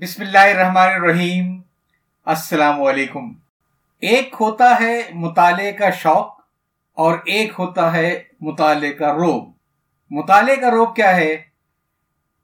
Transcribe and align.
بسم 0.00 0.22
اللہ 0.22 0.38
الرحمن 0.38 0.92
الرحیم۔ 0.94 1.60
السلام 2.24 2.82
علیکم۔ 2.82 3.32
ایک 4.00 4.34
ہوتا 4.40 4.76
ہے 4.80 5.02
مطالعے 5.14 5.72
کا 5.72 5.90
شوق 5.90 6.40
اور 6.94 7.18
ایک 7.24 7.52
ہوتا 7.58 7.92
ہے 7.92 8.22
مطالعے 8.40 8.92
کا 8.92 9.12
روب۔ 9.12 9.52
مطالعے 10.10 10.56
کا 10.56 10.70
روب 10.70 10.96
کیا 10.96 11.16
ہے؟ 11.16 11.36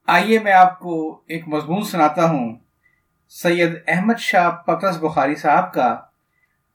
آئیے 0.06 0.38
میں 0.38 0.52
آپ 0.52 0.78
کو 0.78 1.20
ایک 1.26 1.48
مضمون 1.48 1.82
سناتا 1.82 2.30
ہوں۔ 2.30 2.56
سید 3.28 3.70
احمد 3.88 4.18
شاہ 4.18 4.50
پترس 4.50 4.96
بخاری 4.96 5.34
صاحب 5.34 5.74
کا۔ 5.74 5.86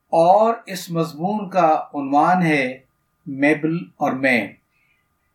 اور 0.09 0.53
اس 0.65 0.91
مضمون 0.91 1.49
کا 1.49 1.83
عنوان 1.93 2.41
ہے 2.41 2.77
میبل 3.25 3.77
اور 3.97 4.11
میں 4.11 4.47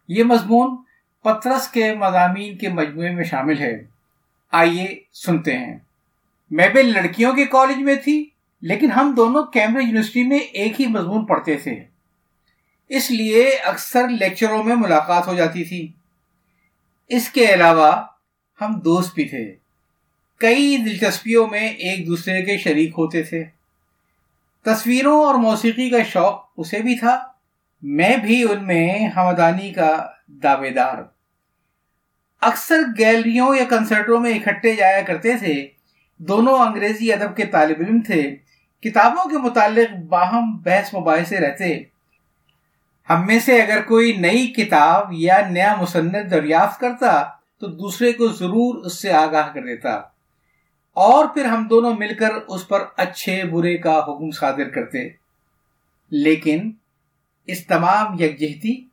یہ 0.08 0.24
مضمون 0.24 0.76
پترس 1.22 1.68
کے 1.68 1.94
مضامین 1.94 2.58
کے 2.58 2.68
مجموعے 2.68 3.10
میں 3.10 3.24
شامل 3.24 3.58
ہے۔ 3.58 3.91
آئیے 4.52 5.00
سنتے 5.12 5.58
ہیں۔ 5.58 5.78
میبل 6.50 6.86
لڑکیوں 6.86 7.32
کے 7.32 7.46
کالج 7.46 7.76
میں 7.76 7.94
تھی، 7.94 8.30
لیکن 8.60 8.92
ہم 8.92 9.14
دونوں 9.16 9.42
کیمبرج 9.42 9.84
یونیورسٹی 9.84 10.22
میں 10.22 10.38
ایک 10.38 10.80
ہی 10.80 10.86
مضمون 10.86 11.26
پڑھتے 11.26 11.54
تھے۔ 11.54 11.84
اس 12.88 13.10
لیے 13.10 13.50
اکثر 13.64 14.08
لیکچروں 14.08 14.64
میں 14.64 14.76
ملاقات 14.76 15.26
ہو 15.26 15.34
جاتی 15.34 15.64
تھی۔ 15.64 15.92
اس 17.08 17.28
کے 17.28 17.54
علاوہ 17.54 18.02
ہم 18.60 18.80
دوست 18.80 19.14
بھی 19.14 19.24
تھے۔ 19.24 19.54
کئی 20.36 20.76
دلچسپیوں 20.76 21.46
میں 21.46 21.68
ایک 21.68 22.06
دوسرے 22.06 22.42
کے 22.42 22.58
شریک 22.58 22.90
ہوتے 22.98 23.22
تھے۔ 23.22 23.44
تصویروں 24.62 25.24
اور 25.24 25.34
موسیقی 25.34 25.90
کا 25.90 26.02
شوق 26.02 26.44
اسے 26.56 26.78
بھی 26.78 26.98
تھا۔ 26.98 27.32
میں 27.82 28.16
بھی 28.16 28.42
ان 28.42 28.66
میں 28.66 29.08
ہمدانی 29.08 29.72
کا 29.72 30.06
دعوے 30.26 30.70
دار۔ 30.70 31.21
اکثر 32.42 32.78
گیلریوں 32.98 33.56
یا 33.56 33.64
کنسرٹوں 33.64 34.20
میں 34.20 34.34
اکٹھے 34.34 34.76
جایا 34.76 35.02
کرتے 35.02 35.36
تھے۔ 35.36 35.68
دونوں 36.18 36.58
انگریزی 36.58 37.12
ادب 37.12 37.36
کے 37.36 37.46
طالب 37.46 37.76
علم 37.78 38.00
تھے۔ 38.00 38.36
کتابوں 38.80 39.30
کے 39.30 39.38
متعلق 39.38 39.96
باہم 40.04 40.56
بحث 40.56 40.94
مباحثے 40.94 41.36
رہتے۔ 41.36 41.82
ہم 43.10 43.26
میں 43.26 43.38
سے 43.38 43.62
اگر 43.62 43.82
کوئی 43.82 44.16
نئی 44.16 44.46
کتاب 44.46 45.08
یا 45.10 45.40
نیا 45.50 45.74
مصنف 45.78 46.30
دریافت 46.30 46.80
کرتا 46.80 47.22
تو 47.60 47.66
دوسرے 47.66 48.12
کو 48.12 48.28
ضرور 48.28 48.84
اس 48.84 49.02
سے 49.02 49.12
آگاہ 49.12 49.52
کر 49.52 49.62
دیتا۔ 49.62 49.90
اور 50.94 51.26
پھر 51.26 51.44
ہم 51.44 51.68
دونوں 51.68 51.94
مل 51.94 52.14
کر 52.14 52.30
اس 52.48 52.68
پر 52.68 52.84
اچھے 52.96 53.44
برے 53.44 53.76
کا 53.76 53.98
حکم 53.98 54.30
صادر 54.30 54.68
کرتے۔ 54.68 55.08
لیکن 56.10 56.72
اس 57.46 57.66
تمام 57.66 58.22
یکجہتی 58.22 58.91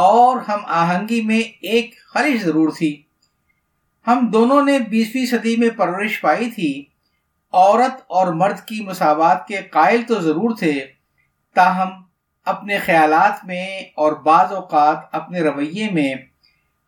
اور 0.00 0.36
ہم 0.48 0.58
آہنگی 0.64 1.20
میں 1.20 1.40
ایک 1.60 1.98
خلش 1.98 2.42
ضرور 2.42 2.68
تھی۔ 2.78 3.02
ہم 4.06 4.30
دونوں 4.32 4.64
نے 4.64 4.78
بیسویں 4.78 5.26
صدی 5.26 5.56
میں 5.56 5.70
پرورش 5.70 6.20
پائی 6.20 6.50
تھی۔ 6.50 6.84
عورت 7.52 8.00
اور 8.06 8.32
مرد 8.32 8.58
کی 8.60 8.84
مساوات 8.84 9.48
کے 9.48 9.56
قائل 9.70 10.02
تو 10.02 10.20
ضرور 10.20 10.56
تھے، 10.56 10.86
تاہم 11.54 11.88
اپنے 12.44 12.78
خیالات 12.78 13.44
میں 13.44 13.80
اور 13.80 14.12
بعض 14.12 14.52
اوقات 14.52 14.98
اپنے 15.12 15.40
رویے 15.40 15.90
میں 15.90 16.14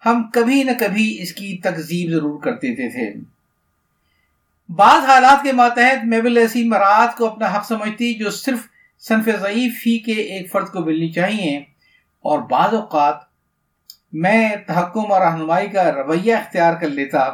ہم 0.07 0.23
کبھی 0.33 0.63
نہ 0.63 0.71
کبھی 0.81 1.23
اس 1.23 1.33
کی 1.33 1.59
تکذیب 1.59 2.11
ضرور 2.11 2.41
کر 2.41 2.53
دیتے 2.53 2.89
تھے۔ 2.89 3.21
بعض 4.69 5.05
حالات 5.05 5.43
کے 5.43 5.53
ماتحت 5.53 6.05
میبل 6.05 6.37
ایسی 6.37 6.69
مراد 6.69 7.17
کو 7.19 7.27
اپنا 7.27 7.57
حق 7.57 7.67
سمجھتی 7.67 8.15
جو 8.15 8.31
صرف 8.31 8.59
صنف 8.99 9.25
ضعیف 9.41 9.83
ہی 9.87 9.99
کے 9.99 10.13
ایک 10.13 10.53
فرد 10.53 10.67
کو 10.67 10.81
ملنی 10.81 11.13
چاہیے۔ 11.13 11.80
اور 12.23 12.39
بعض 12.39 12.75
اوقات 12.75 13.15
میں 14.13 14.57
تحکم 14.67 15.13
اور 15.13 15.21
رہنمائی 15.21 15.69
کا 15.69 15.93
رویہ 15.93 16.35
اختیار 16.35 16.75
کر 16.75 16.89
لیتا، 16.89 17.29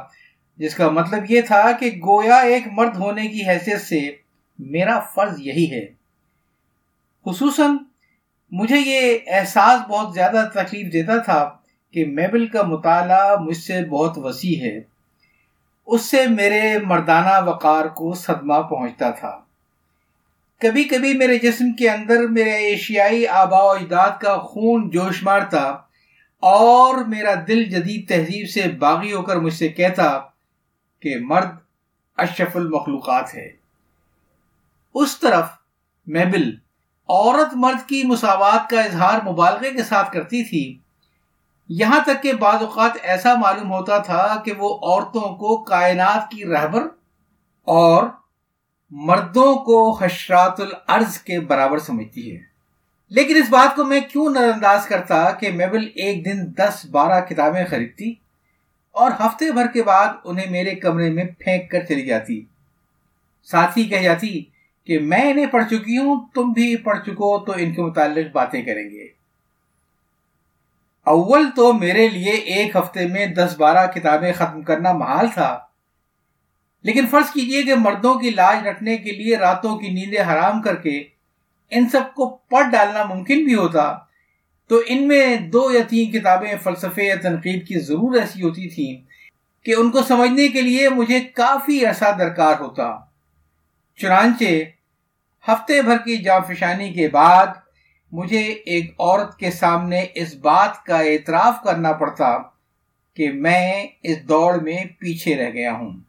جس 0.56 0.74
کا 0.74 0.90
مطلب 0.90 1.30
یہ 1.30 1.40
تھا 1.40 1.72
کہ 1.72 1.86
گویا 1.86 2.36
ایک 2.36 2.62
مرد 2.72 2.96
ہونے 2.96 3.28
کی 3.28 3.48
حیثیت 3.48 3.80
سے 3.80 4.16
میرا 4.58 5.00
فرض 5.00 5.40
یہی 5.40 5.72
ہے۔ 5.72 5.86
خصوصاً 7.24 7.76
مجھے 8.50 8.76
یہ 8.78 9.18
احساس 9.26 9.88
بہت 9.88 10.14
زیادہ 10.14 10.48
تکلیف 10.54 10.92
دیتا 10.92 11.16
تھا 11.16 11.50
کہ 11.91 12.04
میبل 12.04 12.46
کا 12.46 12.62
مطالعہ 12.62 13.36
مجھ 13.36 13.56
سے 13.56 13.84
بہت 13.84 14.19
وسیع 14.19 14.60
ہے۔ 14.60 14.80
اس 15.86 16.02
سے 16.02 16.26
میرے 16.26 16.78
مردانہ 16.78 17.48
وقار 17.48 17.84
کو 17.84 18.14
صدمہ 18.14 18.62
پہنچتا 18.62 19.10
تھا۔ 19.10 19.41
کبھی 20.61 20.84
کبھی 20.84 21.15
میرے 21.15 21.39
جسم 21.39 21.72
کے 21.72 21.91
اندر 21.91 22.27
میرے 22.28 22.50
ایشیائی 22.50 23.27
آبا 23.27 23.62
و 23.62 23.71
اجداد 23.71 24.11
کا 24.21 24.37
خون 24.39 24.91
جوش 24.91 25.22
مارتا 25.22 25.62
اور 26.41 27.05
میرا 27.05 27.34
دل 27.49 27.65
جدید 27.65 28.09
تہذیب 28.09 28.50
سے 28.50 28.69
باغی 28.69 29.12
ہو 29.12 29.22
کر 29.22 29.37
مجھ 29.37 29.55
سے 29.55 29.69
کہتا 29.69 30.21
کہ 31.00 31.17
مرد 31.21 31.49
اشرف 32.17 32.56
المخلوقات 32.56 33.34
ہے۔ 33.34 33.53
اس 34.94 35.21
طرف 35.21 35.44
میبل 36.06 36.56
عورت 37.09 37.55
مرد 37.55 37.88
کی 37.88 38.03
مساوات 38.05 38.71
کا 38.71 38.81
اظہار 38.81 39.21
مبالغے 39.27 39.71
کے 39.71 39.84
ساتھ 39.84 40.12
کرتی 40.12 40.44
تھی۔ 40.44 40.78
یہاں 41.69 42.00
تک 42.06 42.23
کہ 42.23 42.33
بعض 42.33 42.62
اوقات 42.62 42.91
ایسا 43.03 43.34
معلوم 43.34 43.73
ہوتا 43.73 43.99
تھا 43.99 44.43
کہ 44.44 44.53
وہ 44.53 44.75
عورتوں 44.75 45.37
کو 45.37 45.65
کائنات 45.65 46.31
کی 46.31 46.44
رہبر 46.44 46.83
اور 47.65 48.05
مردوں 48.98 49.54
کو 49.54 49.98
حشرات 50.00 50.60
الارض 50.60 51.18
کے 51.18 51.40
برابر 51.40 51.78
سمجھتی 51.78 52.36
ہے۔ 52.36 52.40
لیکن 53.08 53.36
اس 53.36 53.50
بات 53.50 53.76
کو 53.76 53.84
میں 53.84 54.00
کیوں 54.00 54.30
نظر 54.30 54.52
انداز 54.54 54.86
کرتا 54.86 55.30
کہ 55.30 55.52
میبل 55.52 55.88
ایک 55.94 56.24
دن 56.24 56.46
دس 56.58 56.86
بارہ 56.90 57.24
کتابیں 57.24 57.64
خریدتی 57.70 58.14
اور 58.92 59.10
ہفتے 59.20 59.52
بھر 59.52 59.66
کے 59.66 59.82
بعد 59.82 60.06
انہیں 60.24 60.50
میرے 60.50 60.74
کمرے 60.74 61.10
میں 61.10 61.24
پھینک 61.24 61.70
کر 61.70 61.84
چلی 61.84 62.06
جاتی۔ 62.06 62.44
ساتھ 63.44 63.78
ہی 63.78 63.84
کہہ 63.84 64.02
جاتی 64.02 64.44
کہ 64.84 64.98
میں 64.98 65.30
انہیں 65.30 65.46
پڑھ 65.46 65.64
چکی 65.64 65.96
ہوں، 65.96 66.26
تم 66.34 66.52
بھی 66.52 66.76
پڑھ 66.76 66.98
چکو 67.06 67.38
تو 67.38 67.52
ان 67.56 67.74
کے 67.74 67.82
متعلق 67.82 68.32
باتیں 68.32 68.62
کریں 68.62 68.90
گے۔ 68.90 69.06
اول 71.04 71.46
تو 71.56 71.72
میرے 71.72 72.08
لیے 72.08 72.32
ایک 72.32 72.76
ہفتے 72.76 73.06
میں 73.06 73.26
دس 73.26 73.54
بارہ 73.58 73.86
کتابیں 73.86 74.32
ختم 74.32 74.62
کرنا 74.62 74.92
محال 74.92 75.26
تھا۔ 75.34 75.66
لیکن 76.86 77.06
فرض 77.06 77.30
کیجیے 77.30 77.62
کہ 77.62 77.74
مردوں 77.74 78.14
کی 78.14 78.30
لاج 78.30 78.66
رکھنے 78.66 78.97
کے 78.97 79.12
لیے 79.12 79.36
راتوں 79.36 79.78
کی 79.78 79.88
نیندیں 79.88 80.20
حرام 80.20 80.62
کر 80.62 80.74
کے 80.74 81.04
ان 81.70 81.88
سب 81.88 82.14
کو 82.14 82.28
پڑھ 82.50 82.70
ڈالنا 82.72 83.04
ممکن 83.04 83.44
بھی 83.44 83.54
ہوتا، 83.54 83.98
تو 84.66 84.80
ان 84.86 85.08
میں 85.08 85.36
دو 85.36 85.70
یا 85.72 85.80
تین 85.88 86.10
کتابیں 86.10 86.54
فلسفے 86.62 87.04
یا 87.04 87.14
تنقید 87.22 87.66
کی 87.69 87.78
ضرور 87.78 88.19
ایسی 88.19 88.42
ہوتی 88.42 88.69
تھیں 88.69 88.94
کہ 89.64 89.75
ان 89.76 89.91
کو 89.91 90.02
سمجھنے 90.02 90.48
کے 90.48 90.60
لیے 90.60 90.88
مجھے 90.88 91.20
کافی 91.20 91.86
عرصہ 91.86 92.16
درکار 92.19 92.60
ہوتا۔ 92.60 92.98
چنانچہ، 93.98 94.54
ہفتے 95.44 95.82
بھر 95.82 95.96
کی 95.98 96.16
فشانی 96.48 96.92
کے 96.92 97.08
بعد 97.08 97.46
مجھے 98.12 98.42
ایک 98.66 98.91
عورت 98.98 99.36
کے 99.38 99.50
سامنے 99.50 100.06
اس 100.14 100.34
بات 100.34 100.84
کا 100.84 100.98
اعتراف 100.98 101.62
کرنا 101.64 101.92
پڑتا 101.92 102.36
کہ 103.16 103.32
میں 103.32 103.86
اس 104.02 104.28
دوڑ 104.28 104.60
میں 104.60 104.84
پیچھے 104.98 105.36
رہ 105.36 105.50
گیا 105.50 105.72
ہوں۔ 105.72 106.06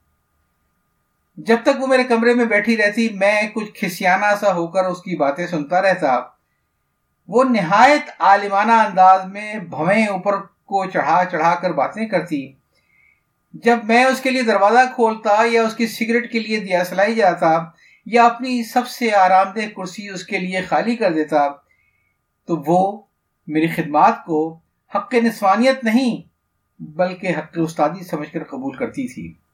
جب 1.38 1.58
تک 1.64 1.82
وہ 1.82 1.88
میرے 1.88 2.04
کمرے 2.04 2.34
میں 2.34 2.46
بیٹھی 2.46 2.78
رہتی، 2.78 3.10
میں 3.10 3.42
کچھ 3.54 3.74
کھسیانہ 3.74 4.26
سا 4.40 4.54
ہو 4.54 4.68
کر 4.68 4.86
اس 4.86 4.98
کی 4.98 5.16
باتیں 5.16 5.48
سنتا 5.48 5.82
رہتا۔ 5.82 6.20
وہ 7.28 7.44
نہایت 7.44 8.10
عالمانہ 8.20 8.72
انداز 8.72 9.26
میں 9.26 9.56
بھویں 9.56 10.08
اوپر 10.08 10.34
کو 10.42 10.86
چڑھا 10.86 11.24
چڑھا 11.32 11.56
کر 11.56 11.74
باتیں 11.74 12.06
کرتی۔ 12.06 12.54
جب 13.54 13.78
میں 13.84 14.06
اس 14.06 14.22
کے 14.22 14.30
لیے 14.30 14.42
دروازہ 14.42 14.80
کھولتا 14.96 15.36
یا 15.46 15.64
اس 15.64 15.76
کی 15.76 15.88
سگریٹ 15.88 16.32
کے 16.32 16.40
لیے 16.40 16.60
دیا 16.60 16.84
سلائی 16.84 17.16
جاتا 17.16 17.64
یا 18.06 18.26
اپنی 18.26 18.64
سب 18.64 18.88
سے 18.88 19.14
آرام 19.14 19.52
دہ 19.52 19.68
کرسی 19.76 20.10
اس 20.10 20.24
کے 20.24 20.40
لیے 20.40 20.62
خالی 20.62 20.96
کر 20.96 21.14
دیتا، 21.14 21.48
تو 22.46 22.64
وہ 22.68 23.02
میری 23.48 23.68
خدمات 23.68 24.26
کو 24.26 24.60
حق 24.96 25.14
نسوانیت 25.14 25.84
نہیں، 25.84 26.22
بلکہ 26.80 27.28
حق 27.28 27.58
استادی 27.58 28.04
سمجھ 28.04 28.32
کر 28.32 28.44
قبول 28.44 28.76
کرتی 28.78 29.08
تھی۔ 29.08 29.47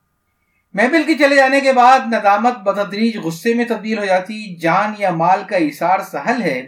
محبل 0.74 1.04
کے 1.08 1.14
چلے 1.14 1.36
جانے 1.36 1.60
کے 1.62 1.74
بعد 1.74 2.00
ندامت 2.08 2.58
بتدریج 2.58 3.18
غصے 3.18 3.54
میں 3.54 3.66
تبدیل 3.66 3.98
ہو 4.00 4.06
جاتی، 4.06 4.56
جان 4.56 4.94
یا 4.98 5.10
مال 5.10 5.44
کا 5.48 5.58
اثار 5.58 6.00
سہل 6.00 6.42
ہے، 6.42 6.62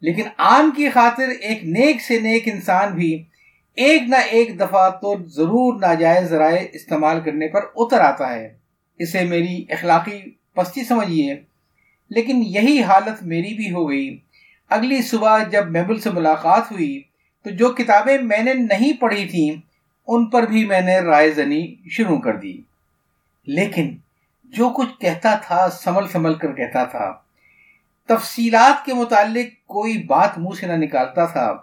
لیکن 0.00 0.22
آم 0.36 0.70
کی 0.76 0.88
خاطر 0.90 1.28
ایک 1.40 1.64
نیک 1.64 2.00
سے 2.00 2.18
نیک 2.20 2.48
انسان 2.48 2.94
بھی 2.94 3.22
ایک 3.76 4.02
نہ 4.02 4.16
ایک 4.30 4.58
دفعہ 4.60 4.88
تو 4.90 5.14
ضرور 5.26 5.80
ناجائز 5.80 6.28
ذرائع 6.28 6.62
استعمال 6.72 7.20
کرنے 7.20 7.48
پر 7.48 7.60
اتر 7.76 8.00
آتا 8.00 8.34
ہے۔ 8.34 8.48
اسے 8.98 9.24
میری 9.24 9.64
اخلاقی 9.68 10.18
پستی 10.54 10.84
سمجھیے، 10.84 11.34
لیکن 12.10 12.42
یہی 12.46 12.82
حالت 12.82 13.22
میری 13.22 13.54
بھی 13.54 13.72
ہو 13.72 13.88
گئی۔ 13.88 14.18
اگلی 14.70 15.02
صبح 15.02 15.42
جب 15.42 15.70
میبل 15.70 16.00
سے 16.00 16.10
ملاقات 16.10 16.72
ہوئی، 16.72 17.00
تو 17.44 17.50
جو 17.50 17.68
کتابیں 17.68 18.18
میں 18.18 18.42
نے 18.42 18.52
نہیں 18.54 18.92
پڑھی 18.92 19.24
تھیں، 19.24 19.50
ان 20.08 20.26
پر 20.26 20.42
بھی 20.42 20.64
میں 20.64 20.80
نے 20.80 20.98
رائے 21.00 21.30
زنی 21.30 21.64
شروع 21.90 22.18
کر 22.18 22.36
دی۔ 22.36 22.60
لیکن 23.46 23.96
جو 24.44 24.68
کچھ 24.68 25.00
کہتا 25.00 25.34
تھا 25.34 25.68
سمل 25.70 26.08
سمل 26.08 26.34
کر 26.34 26.52
کہتا 26.52 26.84
تھا۔ 26.84 27.14
تفصیلات 28.08 28.84
کے 28.84 28.94
متعلق 28.94 29.66
کوئی 29.66 30.02
بات 30.02 30.38
منہ 30.38 30.54
سے 30.60 30.66
نہ 30.66 30.72
نکالتا 30.72 31.24
تھا۔ 31.24 31.54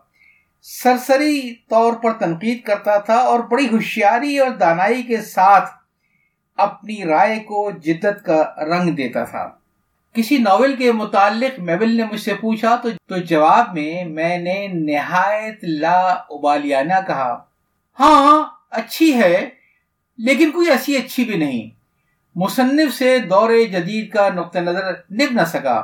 سرسری 0.62 1.56
طور 1.70 1.94
پر 1.94 2.14
تنقید 2.14 2.62
کرتا 2.64 2.98
تھا 2.98 3.16
اور 3.16 3.40
بڑی 3.40 3.68
ہوشیاری 3.72 4.38
اور 4.38 4.50
دانائی 4.50 5.04
کے 5.04 5.22
ساتھ 5.22 5.70
اپنی 6.58 7.04
رائے 7.04 7.40
کو 7.40 7.72
جدت 7.72 8.26
کا 8.26 8.54
رنگ 8.66 8.92
دیتا 8.92 9.24
تھا۔ 9.24 9.50
کسی 10.14 10.38
ناول 10.38 10.76
کے 10.76 10.92
متعلق 10.92 11.60
میبل 11.60 11.98
نے 11.98 12.04
مجھ 12.04 12.20
سے 12.20 12.34
پوچھا 12.34 12.76
تو 13.08 13.18
جواب 13.18 13.74
میں 13.74 14.06
میں 14.06 14.38
نے 14.38 14.68
نہایت 14.68 15.60
لا 15.64 16.08
ابالیانہ 16.30 16.94
کہا 17.08 17.44
ہاں 18.00 18.44
اچھی 18.70 19.22
ہے۔ 19.22 19.59
لیکن 20.20 20.52
کوئی 20.52 20.70
ایسی 20.70 20.96
اچھی 20.98 21.26
بھی 21.26 21.38
نہیں۔ 21.38 21.70
مصنف 22.36 22.94
سے 22.94 23.18
دور 23.20 23.50
جدید 23.72 24.12
کا 24.12 24.28
نقطۂ 24.30 24.60
نظر 24.60 24.92
نب 25.12 25.32
نہ 25.32 25.46
سکا، 25.48 25.82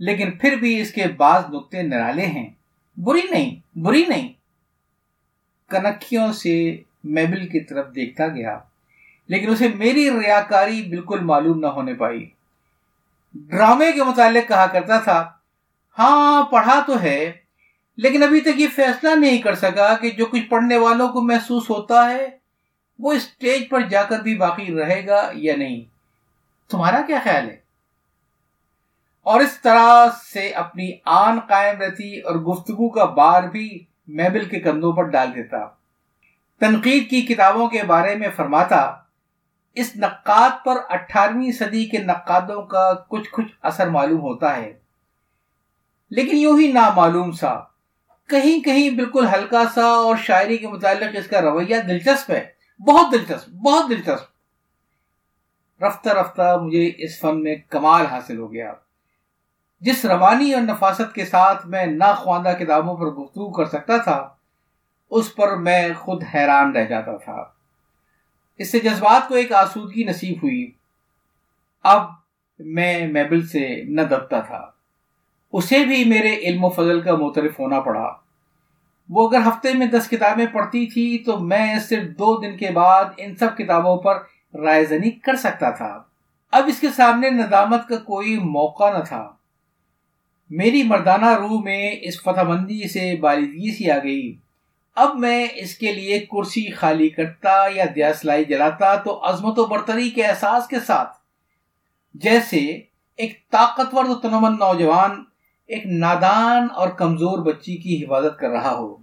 لیکن 0.00 0.30
پھر 0.30 0.56
بھی 0.56 0.80
اس 0.80 0.92
کے 0.92 1.06
بعض 1.16 1.42
نقطے 1.50 1.82
نرالے 1.82 2.26
ہیں۔ 2.26 2.48
بری 2.96 3.20
نہیں 3.30 3.54
بری 3.78 4.04
نہیں۔ 4.08 4.32
کنکھیوں 5.70 6.32
سے 6.32 6.76
میبل 7.04 7.46
کی 7.48 7.60
طرف 7.60 7.94
دیکھتا 7.94 8.26
گیا، 8.28 8.58
لیکن 9.28 9.50
اسے 9.50 9.68
میری 9.68 10.10
ریاکاری 10.10 10.82
بالکل 10.82 11.20
معلوم 11.20 11.58
نہ 11.58 11.66
ہونے 11.66 11.94
پائی۔ 11.94 12.28
ڈرامے 13.34 13.92
کے 13.92 14.02
متعلق 14.04 14.48
کہا 14.48 14.66
کرتا 14.66 14.98
تھا 14.98 15.30
ہاں 15.98 16.42
پڑھا 16.42 16.82
تو 16.86 17.00
ہے، 17.02 17.32
لیکن 17.98 18.22
ابھی 18.22 18.40
تک 18.40 18.60
یہ 18.60 18.66
فیصلہ 18.74 19.14
نہیں 19.16 19.38
کر 19.38 19.54
سکا 19.54 19.94
کہ 19.94 20.10
جو 20.10 20.26
کچھ 20.26 20.48
پڑھنے 20.48 20.76
والوں 20.76 21.08
کو 21.08 21.20
محسوس 21.20 21.70
ہوتا 21.70 22.10
ہے 22.10 22.41
وہ 22.98 23.12
اسٹیج 23.12 23.68
پر 23.68 23.80
جا 23.80 24.02
کر 24.02 24.20
بھی 24.20 24.36
باقی 24.36 24.74
رہے 24.74 25.06
گا 25.06 25.30
یا 25.34 25.56
نہیں؟ 25.56 25.80
تمہارا 26.70 27.00
کیا 27.06 27.18
خیال 27.24 27.50
ہے؟ 27.50 27.56
اور 29.22 29.40
اس 29.40 29.60
طرح 29.62 30.06
سے 30.32 30.50
اپنی 30.50 30.92
آن 31.04 31.40
قائم 31.40 31.78
رہتی 31.78 32.20
اور 32.20 32.34
گفتگو 32.34 32.88
کا 32.88 33.04
بار 33.04 33.42
بھی 33.42 33.84
میبل 34.08 34.44
کے 34.44 34.60
کندھوں 34.60 34.92
پر 34.92 35.02
ڈال 35.02 35.34
دیتا۔ 35.34 35.58
تنقید 36.60 37.10
کی 37.10 37.22
کتابوں 37.22 37.68
کے 37.68 37.82
بارے 37.82 38.14
میں 38.14 38.28
فرماتا، 38.36 38.94
اس 39.74 39.96
نقاد 39.96 40.64
پر 40.64 40.74
اٹھارہویں 40.88 41.52
صدی 41.52 41.84
کے 41.84 41.98
نقادوں 41.98 42.62
کا 42.62 42.92
کچھ 43.08 43.30
کچھ 43.32 43.52
اثر 43.62 43.88
معلوم 43.88 44.20
ہوتا 44.20 44.56
ہے۔ 44.56 44.72
لیکن 46.10 46.36
یوں 46.36 46.60
ہی 46.60 46.72
نامعلوم 46.72 47.32
سا۔ 47.32 47.58
کہیں 48.28 48.60
کہیں 48.60 48.90
بالکل 48.90 49.26
ہلکا 49.34 49.62
سا 49.74 49.84
اور 49.84 50.16
شاعری 50.16 50.56
کے 50.56 50.68
متعلق 50.68 51.16
اس 51.18 51.26
کا 51.26 51.40
رویہ 51.40 51.76
دلچسپ 51.78 52.30
ہے۔ 52.30 52.61
بہت 52.86 53.12
دلچسپ 53.12 53.48
بہت 53.48 53.90
دلچسپ۔ 53.90 54.32
رفتہ 55.82 56.08
رفتہ 56.08 56.58
مجھے 56.62 56.90
اس 56.98 57.20
فن 57.20 57.42
میں 57.42 57.56
کمال 57.68 58.06
حاصل 58.06 58.38
ہو 58.38 58.52
گیا۔ 58.52 58.72
جس 59.80 60.04
روانی 60.04 60.52
اور 60.52 60.62
نفاست 60.62 61.14
کے 61.14 61.24
ساتھ 61.24 61.66
میں 61.66 61.86
ناخواندہ 61.86 62.52
کتابوں 62.58 62.96
پر 62.96 63.06
گفتگو 63.06 63.52
کر 63.52 63.64
سکتا 63.64 63.96
تھا، 63.96 64.28
اس 65.10 65.34
پر 65.34 65.56
میں 65.56 65.88
خود 65.98 66.24
حیران 66.34 66.76
رہ 66.76 66.84
جاتا 66.84 67.16
تھا۔ 67.16 67.44
اس 68.58 68.72
سے 68.72 68.78
جذبات 68.78 69.28
کو 69.28 69.34
ایک 69.34 69.52
آسودگی 69.52 70.04
نصیب 70.04 70.36
ہوئی۔ 70.42 70.70
اب 71.82 72.10
میں 72.58 73.06
میبل 73.06 73.46
سے 73.46 73.82
نہ 73.84 74.00
دبتا 74.00 74.40
تھا۔ 74.40 74.70
اسے 75.52 75.84
بھی 75.84 76.04
میرے 76.04 76.34
علم 76.34 76.64
و 76.64 76.68
فضل 76.68 77.00
کا 77.00 77.14
مترف 77.14 77.58
ہونا 77.58 77.80
پڑا۔ 77.80 78.21
وہ 79.08 79.28
اگر 79.28 79.48
ہفتے 79.48 79.72
میں 79.72 79.86
دس 79.86 80.08
کتابیں 80.08 80.46
پڑھتی 80.46 80.86
تھی 80.86 81.22
تو 81.26 81.38
میں 81.38 81.78
صرف 81.78 82.18
دو 82.18 82.40
دن 82.40 82.56
کے 82.56 82.70
بعد 82.70 83.04
ان 83.16 83.36
سب 83.36 83.56
کتابوں 83.56 83.96
پر 83.96 84.18
رائے 84.62 84.84
زنی 84.84 85.10
کر 85.10 85.36
سکتا 85.36 85.70
تھا۔ 85.70 86.02
اب 86.52 86.64
اس 86.66 86.80
کے 86.80 86.86
سامنے 86.96 87.30
ندامت 87.30 87.88
کا 87.88 87.96
کوئی 87.96 88.38
موقع 88.38 88.98
نہ 88.98 89.04
تھا۔ 89.04 89.32
میری 90.50 90.82
مردانہ 90.82 91.38
روح 91.38 91.62
میں 91.62 91.96
اس 92.02 92.22
فتح 92.22 92.42
مندی 92.42 92.88
سے 92.88 93.16
بالدگی 93.20 93.76
سی 93.76 93.90
آ 93.90 93.98
گئی۔ 93.98 94.36
اب 94.96 95.18
میں 95.18 95.46
اس 95.54 95.74
کے 95.74 95.92
لیے 95.92 96.18
کرسی 96.18 96.70
خالی 96.70 97.08
کرتا 97.08 97.66
یا 97.74 97.84
دیاسلائی 97.94 98.44
جلاتا 98.44 98.94
تو 98.94 99.20
عظمت 99.24 99.58
و 99.58 99.66
برتری 99.66 100.10
کے 100.10 100.22
احساس 100.22 100.66
کے 100.66 100.80
ساتھ۔ 100.80 101.16
جیسے 102.14 102.80
ایک 103.16 103.50
طاقتور 103.50 104.04
و 104.04 104.14
تنمن 104.14 104.52
نوجوان 104.52 105.24
ایک 105.72 105.86
نادان 105.86 106.66
اور 106.74 106.88
کمزور 106.88 107.38
بچی 107.38 107.76
کی 107.76 108.02
حفاظت 108.04 108.38
کر 108.38 108.48
رہا 108.48 108.72
ہو۔ 108.72 108.94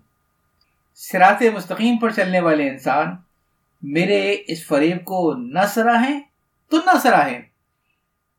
سرات 0.95 1.41
مستقیم 1.55 1.97
پر 1.97 2.09
چلنے 2.11 2.39
والے 2.39 2.69
انسان 2.69 3.15
میرے 3.81 4.21
اس 4.47 4.65
فریب 4.67 5.03
کو 5.05 5.33
نہ 5.33 5.65
سراہیں 5.73 6.19
تو 6.71 6.77
نہ 6.77 6.97
سراہیں، 7.03 7.41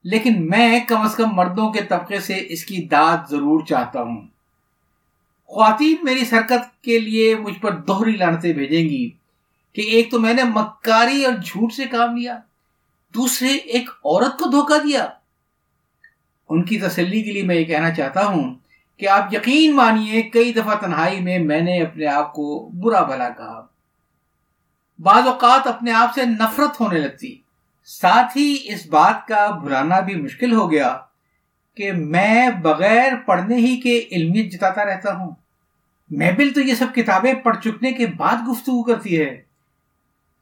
لیکن 0.04 0.46
میں 0.50 0.80
کم 0.80 1.00
از 1.00 1.14
کم 1.14 1.34
مردوں 1.34 1.70
کے 1.72 1.82
طبقے 1.82 2.20
سے 2.20 2.36
اس 2.48 2.64
کی 2.64 2.82
داد 2.82 3.30
ضرور 3.30 3.64
چاہتا 3.66 4.02
ہوں۔ 4.02 4.20
خواتین 5.50 5.96
میری 6.02 6.24
سرکت 6.24 6.82
کے 6.82 6.98
لیے 6.98 7.34
مجھ 7.36 7.58
پر 7.60 7.72
دوہری 7.78 8.16
لانتیں 8.16 8.52
بھیجیں 8.52 8.88
گی 8.88 9.08
کہ 9.72 9.80
ایک 9.80 10.10
تو 10.10 10.20
میں 10.20 10.34
نے 10.34 10.42
مکاری 10.44 11.24
اور 11.24 11.34
جھوٹ 11.34 11.72
سے 11.72 11.84
کام 11.84 12.16
لیا، 12.16 12.38
دوسرے 13.14 13.48
ایک 13.48 13.90
عورت 14.04 14.38
کو 14.38 14.50
دھوکہ 14.50 14.78
دیا۔ 14.78 15.08
ان 16.50 16.62
کی 16.64 16.78
تسلی 16.78 17.22
کے 17.22 17.32
لیے 17.32 17.42
میں 17.42 17.56
یہ 17.56 17.64
کہنا 17.64 17.90
چاہتا 17.90 18.26
ہوں 18.26 18.54
کہ 18.96 19.08
آپ 19.08 19.34
یقین 19.34 19.76
مانیے 19.76 20.22
کئی 20.22 20.52
دفعہ 20.52 20.74
تنہائی 20.74 21.20
میں 21.20 21.38
میں 21.38 21.60
نے 21.60 21.82
اپنے 21.82 22.06
آپ 22.06 22.32
کو 22.32 22.70
برا 22.72 23.02
بھلا 23.02 23.28
کہا۔ 23.28 23.66
بعض 24.98 25.26
اوقات 25.26 25.66
اپنے 25.66 25.92
آپ 25.92 26.14
سے 26.14 26.24
نفرت 26.24 26.80
ہونے 26.80 26.98
لگتی۔ 26.98 27.36
ساتھ 27.84 28.38
ہی 28.38 28.56
اس 28.64 28.86
بات 28.86 29.28
کا 29.28 29.50
بھلانا 29.50 30.00
بھی 30.00 30.14
مشکل 30.14 30.52
ہو 30.52 30.70
گیا 30.70 30.98
کہ 31.74 31.92
میں 31.92 32.50
بغیر 32.50 33.12
پڑھنے 33.26 33.56
ہی 33.56 33.80
کے 33.80 34.04
علمیت 34.12 34.52
جتاتا 34.52 34.84
رہتا 34.84 35.16
ہوں۔ 35.16 35.30
محبل 36.10 36.52
تو 36.52 36.60
یہ 36.60 36.74
سب 36.74 36.86
کتابیں 36.94 37.32
پڑھ 37.32 37.56
چکنے 37.64 37.92
کے 37.92 38.06
بعد 38.06 38.48
گفتگو 38.48 38.82
کرتی 38.82 39.20
ہے۔ 39.20 39.42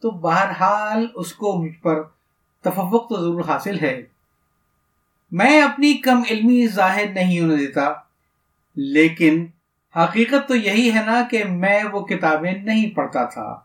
تو 0.00 0.10
بہرحال 0.10 1.06
اس 1.14 1.32
کو 1.32 1.62
مجھ 1.62 1.78
پر 1.82 2.02
تفوق 2.62 3.08
تو 3.08 3.16
ضرور 3.16 3.44
حاصل 3.49 3.81
ہے۔ 3.81 4.02
میں 5.31 5.63
اپنی 5.63 5.95
کم 5.95 6.23
علمی 6.31 6.67
ظاہر 6.67 7.13
نہیں 7.13 7.41
ہونے 7.41 7.57
دیتا، 7.57 7.93
لیکن 8.77 9.47
حقیقت 9.97 10.49
تو 10.49 10.55
یہی 10.55 10.95
ہے 10.95 11.03
نا 11.07 11.23
کہ 11.31 11.45
میں 11.45 11.85
وہ 11.85 12.07
کتابیں 12.07 12.53
نہیں 12.53 12.91
پڑھتا 12.91 13.25
تھا۔ 13.25 13.61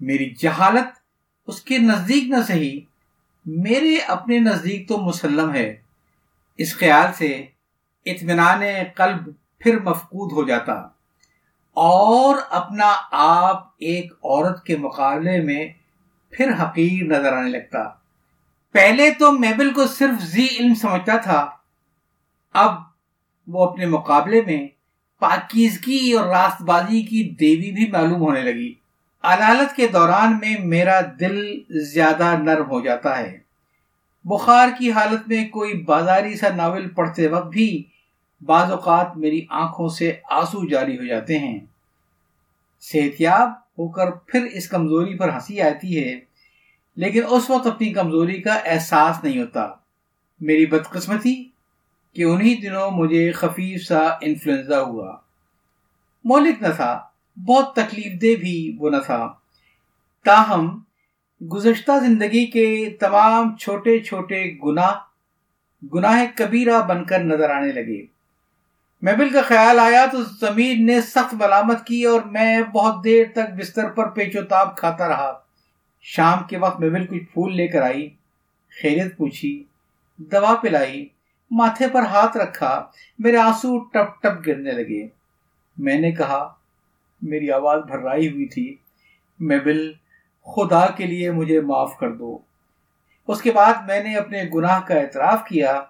میری 0.00 0.30
جہالت 0.30 0.98
اس 1.46 1.62
کے 1.62 1.78
نزدیک 1.78 2.24
نہ 2.24 2.36
صحیح، 2.46 2.80
میرے 3.46 3.96
اپنے 3.96 4.38
نزدیک 4.38 4.88
تو 4.88 4.98
مسلم 4.98 5.54
ہے۔ 5.54 5.76
اس 6.58 6.76
خیال 6.76 7.12
سے 7.18 7.46
اطمینان 8.04 8.62
قلب 8.96 9.30
پھر 9.58 9.78
مفقود 9.80 10.32
ہو 10.32 10.44
جاتا۔ 10.44 10.72
اور 11.74 12.36
اپنا 12.50 12.92
آپ 13.12 13.68
ایک 13.78 14.12
عورت 14.12 14.64
کے 14.64 14.76
مقابلے 14.76 15.40
میں 15.40 15.68
پھر 16.30 16.50
حقیر 16.62 17.04
نظر 17.04 17.32
آنے 17.32 17.50
لگتا۔ 17.50 17.99
پہلے 18.72 19.10
تو 19.10 19.32
میبل 19.32 19.72
کو 19.72 19.86
صرف 19.86 20.22
زی 20.22 20.46
علم 20.58 20.74
سمجھتا 20.74 21.16
تھا، 21.16 21.50
اب 22.52 22.74
وہ 23.46 23.64
اپنے 23.64 23.86
مقابلے 23.86 24.42
میں 24.46 24.68
پاکیزگی 25.18 26.12
اور 26.12 26.26
راست 26.26 26.62
بازی 26.62 27.02
کی 27.02 27.30
دیوی 27.30 27.70
بھی 27.72 27.90
معلوم 27.90 28.20
ہونے 28.20 28.40
لگی۔ 28.40 28.74
عدالت 29.22 29.76
کے 29.76 29.86
دوران 29.86 30.38
میں 30.40 30.56
میرا 30.58 31.00
دل 31.20 31.60
زیادہ 31.80 32.36
نرم 32.38 32.70
ہو 32.70 32.80
جاتا 32.80 33.18
ہے۔ 33.18 33.38
بخار 34.24 34.68
کی 34.78 34.92
حالت 34.92 35.28
میں 35.28 35.48
کوئی 35.48 35.82
بازاری 35.82 36.36
سا 36.36 36.48
ناول 36.56 36.88
پڑھتے 36.88 37.26
وقت 37.26 37.46
بھی 37.46 37.84
بعض 38.46 38.70
اوقات 38.70 39.16
میری 39.16 39.46
آنکھوں 39.50 39.88
سے 39.88 40.12
آنسو 40.30 40.68
جاری 40.68 40.98
ہو 40.98 41.04
جاتے 41.04 41.38
ہیں۔ 41.38 41.60
صحتیاب 42.80 43.48
ہو 43.50 43.88
کر 43.88 44.10
پھر 44.10 44.42
اس 44.44 44.68
کمزوری 44.68 45.16
پر 45.16 45.28
ہنسی 45.28 45.60
آتی 45.60 46.04
ہے۔ 46.04 46.20
لیکن 47.00 47.22
اس 47.30 47.50
وقت 47.50 47.66
اپنی 47.66 47.92
کمزوری 47.92 48.42
کا 48.42 48.54
احساس 48.54 49.24
نہیں 49.24 49.40
ہوتا۔ 49.40 49.68
میری 50.40 50.66
بدقسمتی 50.66 51.44
کہ 52.12 52.22
انہی 52.22 52.54
دنوں 52.54 52.90
مجھے 52.90 53.32
خفیف 53.32 53.86
سا 53.86 53.98
انفلوئنزا 54.20 54.80
ہوا۔ 54.80 55.16
مولک 56.24 56.62
نہ 56.62 56.68
تھا، 56.76 57.00
بہت 57.46 57.74
تکلیف 57.74 58.22
دہ 58.22 58.40
بھی 58.40 58.76
وہ 58.80 58.90
نہ 58.90 58.96
تھا۔ 59.06 59.32
تاہم، 60.24 60.78
گزشتہ 61.44 61.92
زندگی 62.06 62.46
کے 62.46 62.96
تمام 63.00 63.56
چھوٹے 63.56 63.98
چھوٹے 63.98 64.44
گناہ 64.64 64.92
گناہ 65.94 66.24
کبیرہ 66.34 66.82
بن 66.82 67.04
کر 67.04 67.18
نظر 67.18 67.50
آنے 67.50 67.72
لگے۔ 67.72 68.06
محبل 69.02 69.28
کا 69.28 69.42
خیال 69.42 69.78
آیا 69.78 70.06
تو 70.12 70.22
زمین 70.22 70.86
نے 70.86 71.00
سخت 71.00 71.34
ملامت 71.34 71.86
کی 71.86 72.04
اور 72.04 72.20
میں 72.20 72.60
بہت 72.62 73.04
دیر 73.04 73.24
تک 73.32 73.54
بستر 73.58 73.88
پر 73.88 74.08
پیچو 74.08 74.42
تاب 74.42 74.76
کھاتا 74.76 75.08
رہا۔ 75.08 75.49
شام 76.00 76.44
کے 76.44 76.58
وقت 76.58 76.80
محبل 76.80 77.06
کچھ 77.06 77.24
پھول 77.32 77.56
لے 77.56 77.68
کر 77.68 77.82
آئی، 77.82 78.08
خیریت 78.82 79.16
پوچھی، 79.16 79.64
دوا 80.16 80.54
پلائی، 80.62 81.08
ماتھے 81.50 81.88
پر 81.92 82.02
ہاتھ 82.02 82.36
رکھا، 82.36 82.86
میرے 83.18 83.36
آنسو 83.36 83.78
ٹپ 83.78 84.22
ٹپ 84.22 84.46
گرنے 84.46 84.70
لگے۔ 84.70 85.08
میں 85.78 86.00
نے 86.00 86.12
کہا، 86.12 86.54
میری 87.22 87.50
آواز 87.50 87.82
بھرائی 87.84 88.28
ہوئی 88.28 88.46
تھی 88.46 88.76
محبل 89.38 89.92
خدا 90.42 90.86
کے 90.86 91.06
لیے 91.06 91.30
مجھے 91.30 91.60
معاف 91.60 91.96
کر 91.96 92.12
دو۔ 92.12 92.38
اس 93.28 93.42
کے 93.42 93.52
بعد 93.52 93.74
میں 93.86 94.04
نے 94.04 94.16
اپنے 94.16 94.42
گناہ 94.54 94.80
کا 94.80 94.94
اعتراف 94.94 95.44
کیا۔ 95.44 95.80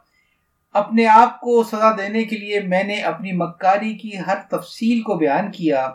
اپنے 0.72 1.06
آپ 1.06 1.40
کو 1.40 1.62
سزا 1.62 1.96
دینے 1.96 2.24
کے 2.24 2.36
لیے 2.36 2.60
میں 2.60 2.84
نے 2.84 3.00
اپنی 3.00 3.32
مکاری 3.32 3.94
کی 3.94 4.10
ہر 4.26 4.34
تفصیل 4.50 5.02
کو 5.02 5.14
بیان 5.14 5.50
کیا۔ 5.50 5.90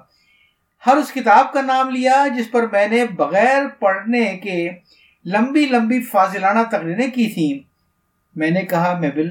ہر 0.86 0.98
اس 0.98 1.12
کتاب 1.12 1.54
کا 1.54 1.62
نام 1.62 1.90
لیا 1.90 2.26
جس 2.38 2.52
پر 2.52 2.64
میں 2.72 2.88
نے 2.88 3.06
بغیر 3.06 3.68
پڑھنے 3.80 4.38
کے 4.38 4.70
لمبی 5.26 5.66
لمبی 5.66 6.02
فاضلانہ 6.02 6.60
تقریریں 6.72 7.08
کی 7.08 7.34
تھیں۔ 7.34 7.60
میں 8.36 8.52
نے 8.52 8.62
کہا 8.62 8.98
میبل 9.00 9.30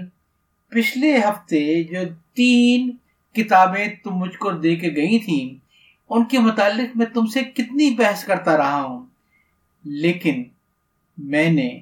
پچھلے 0.69 1.19
ہفتے 1.19 1.83
جو 1.83 2.01
تین 2.35 2.91
کتابیں 3.33 3.87
تم 4.05 4.11
مجھ 4.11 4.37
کو 4.37 4.51
دے 4.51 4.77
کے 4.77 4.89
گئی 4.89 5.19
تھیں، 5.19 5.55
ان 6.11 6.25
کے 6.25 6.39
متعلق 6.39 6.97
میں 6.97 7.07
تم 7.07 7.27
سے 7.27 7.41
کتنی 7.41 7.91
بحث 7.91 8.25
کرتا 8.25 8.57
رہا 8.57 8.83
ہوں۔ 8.83 9.07
لیکن 9.85 10.45
میں 11.19 11.49
نے 11.49 11.81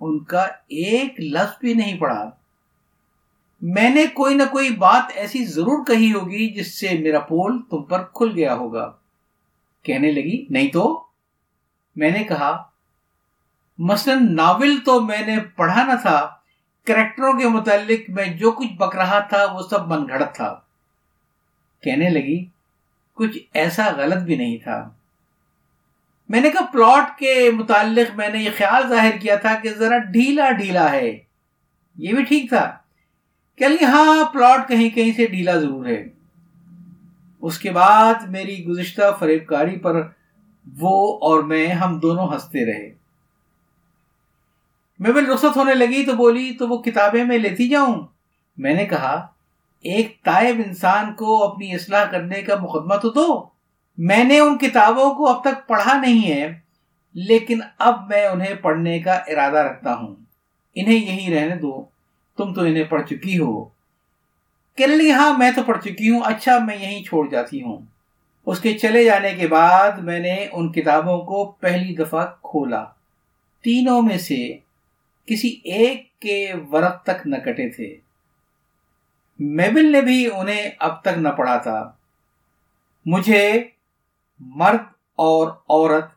ان 0.00 0.18
کا 0.18 0.42
ایک 0.68 1.20
لفظ 1.20 1.58
بھی 1.60 1.74
نہیں 1.74 1.98
پڑھا۔ 1.98 2.30
میں 3.62 3.90
نے 3.90 4.06
کوئی 4.06 4.34
نہ 4.34 4.42
کوئی 4.50 4.70
بات 4.70 5.02
ایسی 5.14 5.44
ضرور 5.44 5.84
کہی 5.84 6.12
ہوگی 6.12 6.48
جس 6.48 6.80
سے 6.80 6.98
میرا 6.98 7.18
پول 7.18 7.62
تم 7.70 7.82
پر 7.82 8.02
کھل 8.02 8.32
گیا 8.34 8.54
ہوگا۔ 8.54 8.92
کہنے 9.82 10.10
لگی، 10.10 10.46
نہیں 10.50 10.68
تو؟ 10.68 11.04
میں 11.96 12.10
نے 12.10 12.24
کہا، 12.24 12.64
مثلا 13.78 14.14
ناول 14.30 14.78
تو 14.84 15.00
میں 15.00 15.26
نے 15.26 15.38
پڑھا 15.56 15.84
نہ 15.84 15.92
تھا، 16.02 16.30
کریکٹروں 16.86 17.32
کے 17.32 17.48
متعلق 17.48 18.10
میں 18.10 18.24
جو 18.24 18.50
کچھ 18.50 18.72
بک 18.72 18.96
رہا 18.96 19.18
تھا 19.18 19.44
وہ 19.52 19.62
سب 19.70 19.92
من 19.92 20.08
گھڑت 20.08 20.34
تھا۔ 20.34 20.60
کہنے 21.82 22.10
لگی، 22.10 22.44
کچھ 23.14 23.38
ایسا 23.54 23.90
غلط 23.96 24.22
بھی 24.22 24.36
نہیں 24.36 24.56
تھا۔ 24.56 24.90
میں 26.28 26.40
نے 26.40 26.50
کہا، 26.50 26.66
پلاٹ 26.66 27.18
کے 27.18 27.50
متعلق 27.54 28.16
میں 28.16 28.28
نے 28.28 28.38
یہ 28.38 28.50
خیال 28.56 28.88
ظاہر 28.88 29.16
کیا 29.18 29.36
تھا 29.36 29.54
کہ 29.62 29.72
ذرا 29.72 29.98
ڈھیلا 29.98 30.50
ڈھیلا 30.50 30.92
ہے۔ 30.92 31.18
یہ 31.96 32.12
بھی 32.12 32.24
ٹھیک 32.24 32.48
تھا۔ 32.48 32.78
کہ 33.56 33.64
ہاں 33.84 34.24
پلاٹ 34.24 34.68
کہیں 34.68 34.90
کہیں 34.90 35.12
سے 35.12 35.26
ڈھیلا 35.26 35.52
ضرور 35.52 35.86
ہے۔ 35.86 36.21
اس 37.42 37.58
کے 37.58 37.70
بعد 37.70 38.14
میری 38.28 38.64
گزشتہ 38.64 39.16
فریب 39.18 39.46
کاری 39.46 39.76
پر 39.76 39.94
وہ 40.80 41.18
اور 41.22 41.42
میں 41.42 41.66
ہم 41.66 41.98
دونوں 41.98 42.28
ہنستے 42.28 42.66
رہے۔ 42.66 42.94
میں 44.98 45.12
بھی 45.12 45.20
رخصت 45.20 45.56
ہونے 45.56 45.74
لگی 45.74 46.06
تو 46.06 46.12
بولی، 46.12 46.56
تو 46.58 46.68
وہ 46.68 46.82
کتابیں 46.82 47.24
میں 47.24 47.38
لیتی 47.38 47.68
جاؤں؟ 47.68 48.06
میں 48.56 48.74
نے 48.74 48.84
کہا، 48.84 49.26
ایک 49.80 50.20
تائب 50.24 50.60
انسان 50.66 51.14
کو 51.14 51.44
اپنی 51.44 51.74
اصلاح 51.74 52.04
کرنے 52.04 52.42
کا 52.42 52.56
مقدمہ 52.56 52.94
تو 52.94 53.10
دو۔ 53.10 53.48
میں 53.98 54.24
نے 54.24 54.38
ان 54.38 54.58
کتابوں 54.58 55.14
کو 55.14 55.28
اب 55.28 55.44
تک 55.44 55.68
پڑھا 55.68 56.00
نہیں 56.00 56.30
ہے، 56.30 56.60
لیکن 57.14 57.60
اب 57.78 58.08
میں 58.08 58.26
انہیں 58.26 58.54
پڑھنے 58.54 58.98
کا 58.98 59.12
ارادہ 59.12 59.56
رکھتا 59.56 59.94
ہوں۔ 59.94 60.16
انہیں 60.74 61.04
یہی 61.04 61.34
رہنے 61.34 61.56
دو، 61.56 61.84
تم 62.36 62.54
تو 62.54 62.60
انہیں 62.60 62.84
پڑھ 62.84 63.06
چکی 63.06 63.38
ہو۔ 63.38 63.71
کہ 64.76 65.12
ہاں 65.12 65.38
میں 65.38 65.50
تو 65.52 65.62
پڑھ 65.62 65.84
چکی 65.84 66.10
ہوں 66.10 66.20
اچھا 66.24 66.58
میں 66.58 66.76
یہیں 66.76 67.04
چھوڑ 67.04 67.28
جاتی 67.28 67.62
ہوں۔ 67.62 67.78
اس 68.46 68.60
کے 68.60 68.78
چلے 68.78 69.04
جانے 69.04 69.34
کے 69.34 69.46
بعد 69.46 69.90
میں 69.92 70.18
نے 70.18 70.46
ان 70.52 70.72
کتابوں 70.72 71.18
کو 71.18 71.50
پہلی 71.50 71.94
دفعہ 71.94 72.26
کھولا۔ 72.42 72.84
تینوں 73.62 74.02
میں 74.02 74.18
سے 74.18 74.58
کسی 75.26 75.60
ایک 75.64 76.20
کے 76.20 76.52
ورق 76.70 77.02
تک 77.02 77.26
نہ 77.26 77.36
کٹے 77.36 77.68
تھے۔ 77.68 77.96
میبل 79.38 79.92
نے 79.92 80.00
بھی 80.00 80.28
انہیں 80.34 80.70
اب 80.78 81.02
تک 81.02 81.18
نہ 81.18 81.28
پڑھا 81.28 81.56
تھا۔ 81.56 81.92
مجھے 83.06 83.64
مرد 84.40 84.82
اور 85.16 85.48
عورت 85.48 86.10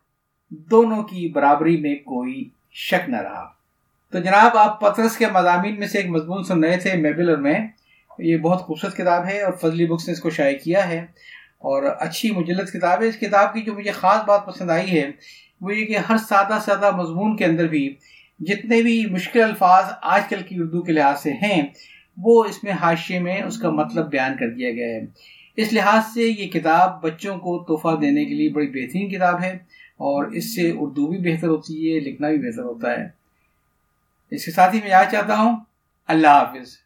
دونوں 0.49 1.03
کی 1.03 1.27
برابری 1.27 1.77
میں 1.77 1.95
کوئی 1.95 2.49
شک 2.71 3.09
نہ 3.09 3.17
رہا۔ 3.17 3.49
تو 4.11 4.19
جناب، 4.19 4.57
آپ 4.57 4.81
پترس 4.81 5.17
کے 5.17 5.27
مضامین 5.27 5.79
میں 5.79 5.87
سے 5.87 5.97
ایک 5.97 6.07
مضمون 6.07 6.43
سن 6.43 6.63
رہے 6.63 6.77
تھے، 6.77 6.93
میبل 6.93 7.29
اور 7.29 7.37
میں۔ 7.37 7.67
یہ 8.19 8.37
بہت 8.37 8.61
خوبصورت 8.61 8.97
کتاب 8.97 9.25
ہے 9.25 9.41
اور 9.41 9.53
فضلی 9.53 9.85
بکس 9.85 10.07
نے 10.07 10.11
اس 10.11 10.19
کو 10.19 10.29
شائع 10.29 10.57
کیا 10.57 10.89
ہے 10.89 10.99
اور 11.57 11.83
اچھی 11.99 12.31
مجلت 12.31 12.73
کتاب 12.73 13.01
ہے۔ 13.01 13.07
اس 13.07 13.17
کتاب 13.17 13.53
کی 13.53 13.61
جو 13.61 13.73
مجھے 13.73 13.91
خاص 13.91 14.25
بات 14.25 14.45
پسند 14.45 14.69
آئی 14.69 14.91
ہے 14.91 15.11
وہ 15.61 15.75
یہ 15.75 15.85
کہ 15.85 15.97
ہر 15.97 16.17
سادہ 16.17 16.57
سادہ 16.65 16.91
مضمون 16.95 17.37
کے 17.37 17.45
اندر 17.45 17.67
بھی 17.67 17.95
جتنے 18.39 18.81
بھی 18.81 19.05
مشکل 19.05 19.43
الفاظ 19.43 19.85
آج 20.01 20.21
کل 20.29 20.41
کی 20.41 20.55
اردو 20.59 20.81
کے 20.81 20.91
لحاظ 20.91 21.21
سے 21.21 21.33
ہیں، 21.33 21.61
وہ 22.17 22.43
اس 22.43 22.63
میں 22.63 22.71
حاشے 22.71 23.19
میں 23.19 23.41
اس 23.41 23.57
کا 23.57 23.69
مطلب 23.69 24.09
بیان 24.09 24.37
کر 24.39 24.49
دیا 24.49 24.71
گیا 24.71 24.87
ہے۔ 24.87 25.01
اس 25.55 25.73
لحاظ 25.73 26.13
سے 26.13 26.21
یہ 26.21 26.47
کتاب 26.47 27.01
بچوں 27.01 27.37
کو 27.37 27.63
تحفہ 27.63 27.95
دینے 28.01 28.25
کے 28.25 28.33
لیے 28.33 28.49
بڑی 28.49 28.67
بہترین 28.67 29.09
کتاب 29.09 29.43
ہے 29.43 29.51
اور 29.97 30.25
اس 30.25 30.55
سے 30.55 30.71
اردو 30.75 31.07
بھی 31.07 31.17
بہتر 31.17 31.47
ہوتی 31.47 31.95
ہے، 31.95 31.99
لکھنا 31.99 32.29
بھی 32.29 32.37
بہتر 32.37 32.63
ہوتا 32.63 32.91
ہے۔ 32.91 33.07
اس 34.31 34.45
کے 34.45 34.51
ساتھ 34.51 34.75
ہی 34.75 34.79
میں 34.79 34.89
یاد 34.89 35.05
چاہتا 35.11 35.37
ہوں، 35.37 35.57
اللہ 36.07 36.27
حافظ۔ 36.27 36.84